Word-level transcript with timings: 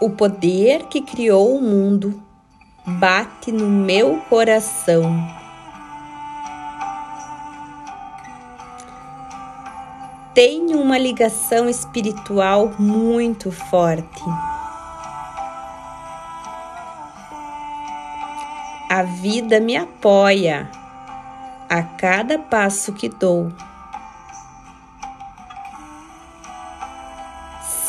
O 0.00 0.08
poder 0.08 0.84
que 0.84 1.02
criou 1.02 1.54
o 1.54 1.60
mundo 1.60 2.22
bate 2.86 3.52
no 3.52 3.66
meu 3.66 4.16
coração. 4.30 5.02
Tenho 10.32 10.80
uma 10.80 10.96
ligação 10.96 11.68
espiritual 11.68 12.72
muito 12.78 13.52
forte. 13.52 14.22
A 18.88 19.02
vida 19.02 19.60
me 19.60 19.76
apoia 19.76 20.70
a 21.68 21.82
cada 21.82 22.38
passo 22.38 22.94
que 22.94 23.10
dou. 23.10 23.52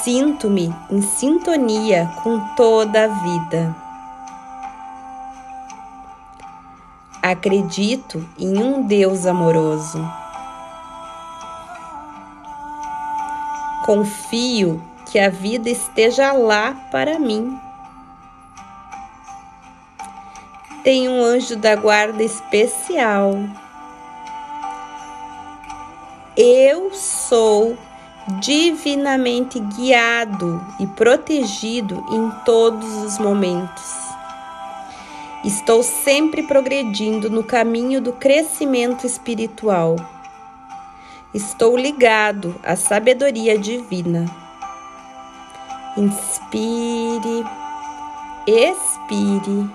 Sinto-me 0.04 0.74
em 0.90 1.02
sintonia 1.02 2.12
com 2.24 2.40
toda 2.56 3.04
a 3.04 3.08
vida. 3.08 3.76
Acredito 7.22 8.28
em 8.40 8.58
um 8.58 8.82
Deus 8.82 9.28
amoroso. 9.28 10.04
Confio 13.86 14.82
que 15.06 15.20
a 15.20 15.30
vida 15.30 15.70
esteja 15.70 16.32
lá 16.32 16.74
para 16.90 17.20
mim. 17.20 17.60
Tenho 20.84 21.12
um 21.12 21.24
anjo 21.24 21.56
da 21.58 21.76
guarda 21.76 22.24
especial. 22.24 23.36
Eu 26.36 26.92
sou 26.92 27.78
divinamente 28.40 29.60
guiado 29.60 30.64
e 30.80 30.88
protegido 30.88 32.04
em 32.12 32.32
todos 32.46 33.04
os 33.04 33.18
momentos. 33.18 34.12
Estou 35.44 35.82
sempre 35.82 36.44
progredindo 36.44 37.30
no 37.30 37.44
caminho 37.44 38.00
do 38.00 38.14
crescimento 38.14 39.08
espiritual. 39.08 39.96
Estou 41.34 41.76
ligado 41.76 42.56
à 42.64 42.76
sabedoria 42.76 43.58
divina. 43.58 44.26
Inspire, 45.98 47.44
expire. 48.46 49.70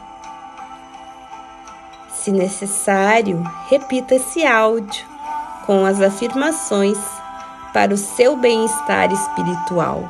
Se 2.14 2.30
necessário, 2.30 3.42
repita 3.68 4.14
esse 4.14 4.46
áudio 4.46 5.04
com 5.66 5.84
as 5.84 6.00
afirmações 6.00 6.98
para 7.76 7.92
o 7.92 7.98
seu 7.98 8.38
bem-estar 8.38 9.12
espiritual. 9.12 10.08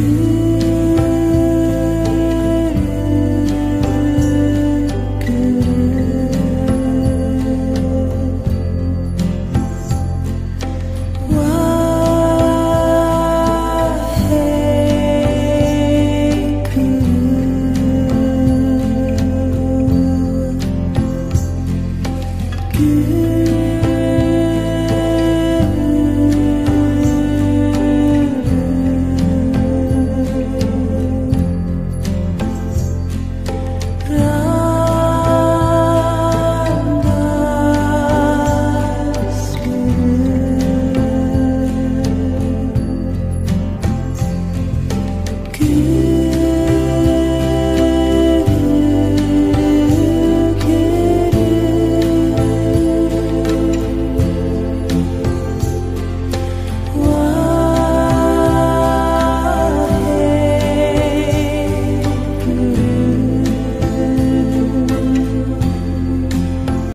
you. 0.00 0.49